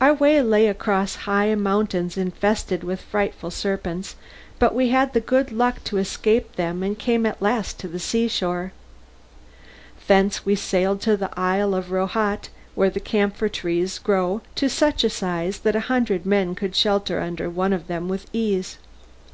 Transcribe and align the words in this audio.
Our 0.00 0.14
way 0.14 0.40
lay 0.40 0.68
across 0.68 1.14
high 1.28 1.54
mountains 1.54 2.16
infested 2.16 2.82
with 2.82 3.02
frightful 3.02 3.50
serpents, 3.50 4.16
but 4.58 4.74
we 4.74 4.88
had 4.88 5.12
the 5.12 5.20
good 5.20 5.52
luck 5.52 5.84
to 5.84 5.98
escape 5.98 6.56
them 6.56 6.82
and 6.82 6.98
came 6.98 7.26
at 7.26 7.42
last 7.42 7.78
to 7.80 7.86
the 7.88 7.98
seashore. 7.98 8.72
Thence 10.08 10.46
we 10.46 10.54
sailed 10.54 11.02
to 11.02 11.14
the 11.14 11.30
isle 11.38 11.74
of 11.74 11.90
Rohat 11.90 12.48
where 12.74 12.88
the 12.88 13.00
camphor 13.00 13.50
trees 13.50 13.98
grow 13.98 14.40
to 14.54 14.70
such 14.70 15.04
a 15.04 15.10
size 15.10 15.58
that 15.58 15.76
a 15.76 15.80
hundred 15.92 16.24
men 16.24 16.54
could 16.54 16.74
shelter 16.74 17.20
under 17.20 17.50
one 17.50 17.74
of 17.74 17.86
them 17.86 18.08
with 18.08 18.28
ease. 18.32 18.78